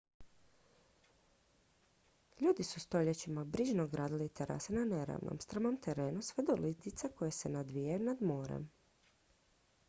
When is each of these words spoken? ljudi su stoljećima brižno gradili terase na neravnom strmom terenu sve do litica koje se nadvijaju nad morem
ljudi 2.39 2.63
su 2.63 2.79
stoljećima 2.79 3.43
brižno 3.43 3.87
gradili 3.87 4.29
terase 4.29 4.73
na 4.73 4.85
neravnom 4.95 5.39
strmom 5.39 5.77
terenu 5.89 6.21
sve 6.31 6.43
do 6.49 6.57
litica 6.65 7.07
koje 7.19 7.31
se 7.43 7.49
nadvijaju 7.59 8.03
nad 8.09 8.21
morem 8.31 8.69